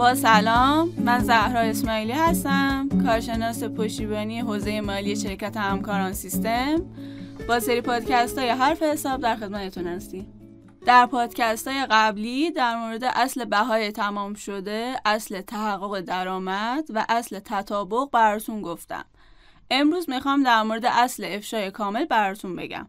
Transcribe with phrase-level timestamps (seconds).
[0.00, 6.82] با سلام من زهرا اسماعیلی هستم کارشناس پشتیبانی حوزه مالی شرکت همکاران سیستم.
[7.48, 10.32] با سری پادکست های حرف حساب در خدمتتون هستیم.
[10.86, 17.38] در پادکست های قبلی در مورد اصل بهای تمام شده اصل تحقق درآمد و اصل
[17.38, 19.04] تطابق براتون گفتم.
[19.70, 22.86] امروز می‌خوام در مورد اصل افشای کامل براتون بگم.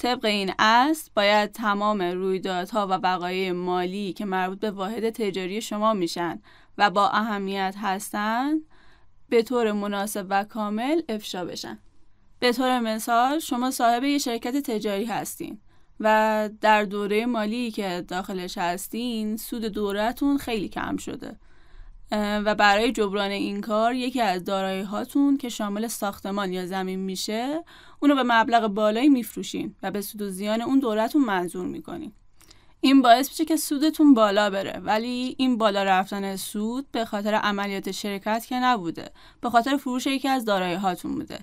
[0.00, 5.94] طبق این اصل باید تمام رویدادها و وقایع مالی که مربوط به واحد تجاری شما
[5.94, 6.42] میشن
[6.78, 8.62] و با اهمیت هستند
[9.28, 11.78] به طور مناسب و کامل افشا بشن.
[12.38, 15.60] به طور مثال شما صاحب یه شرکت تجاری هستین
[16.00, 21.36] و در دوره مالی که داخلش هستین سود دورتون خیلی کم شده.
[22.12, 27.64] و برای جبران این کار یکی از دارایی هاتون که شامل ساختمان یا زمین میشه
[28.00, 32.12] اونو به مبلغ بالایی میفروشین و به سود و زیان اون دورتون منظور می‌کنین.
[32.80, 37.90] این باعث میشه که سودتون بالا بره ولی این بالا رفتن سود به خاطر عملیات
[37.90, 41.38] شرکت که نبوده به خاطر فروش یکی از دارایی هاتون بوده.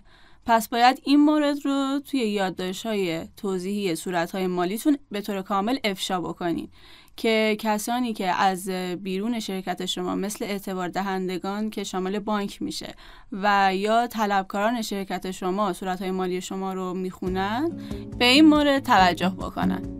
[0.48, 5.78] پس باید این مورد رو توی یادداشت های توضیحی صورت های مالیتون به طور کامل
[5.84, 6.70] افشا بکنین.
[7.18, 12.96] که کسانی که از بیرون شرکت شما مثل اعتبار دهندگان که شامل بانک میشه
[13.32, 17.72] و یا طلبکاران شرکت شما صورت های مالی شما رو می‌خونن
[18.18, 19.97] به این مورد توجه بکنن.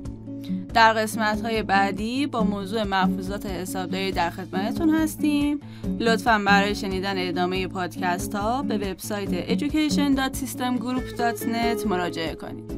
[0.78, 5.60] در قسمت های بعدی با موضوع محفوظات حسابداری در خدمتتون هستیم.
[6.00, 12.77] لطفا برای شنیدن ادامه پادکست ها به وبسایت education.systemgroup.net مراجعه کنید.